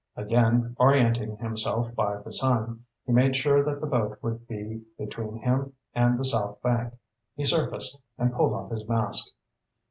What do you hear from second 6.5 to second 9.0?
bank. He surfaced and pulled off his